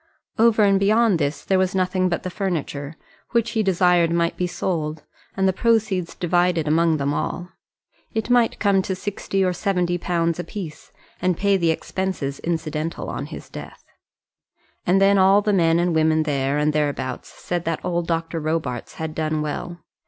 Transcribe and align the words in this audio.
Over 0.39 0.63
and 0.63 0.79
beyond 0.79 1.19
this 1.19 1.45
there 1.45 1.59
was 1.59 1.75
nothing 1.75 2.09
but 2.09 2.23
the 2.23 2.31
furniture, 2.31 2.95
which 3.33 3.51
he 3.51 3.61
desired 3.61 4.09
might 4.09 4.35
be 4.35 4.47
sold, 4.47 5.03
and 5.37 5.47
the 5.47 5.53
proceeds 5.53 6.15
divided 6.15 6.67
among 6.67 6.97
them 6.97 7.13
all. 7.13 7.49
It 8.11 8.27
might 8.27 8.57
come 8.57 8.81
to 8.81 8.95
sixty 8.95 9.43
or 9.45 9.53
seventy 9.53 9.99
pounds 9.99 10.39
a 10.39 10.43
piece, 10.43 10.91
and 11.21 11.37
pay 11.37 11.55
the 11.55 11.69
expenses 11.69 12.39
incidental 12.39 13.11
on 13.11 13.27
his 13.27 13.47
death. 13.47 13.83
And 14.87 14.99
then 14.99 15.19
all 15.19 15.43
men 15.45 15.77
and 15.77 15.93
women 15.93 16.23
there 16.23 16.57
and 16.57 16.73
thereabouts 16.73 17.29
said 17.29 17.63
that 17.65 17.85
old 17.85 18.07
Dr. 18.07 18.39
Robarts 18.39 18.95
had 18.95 19.13
done 19.13 19.43
well. 19.43 19.81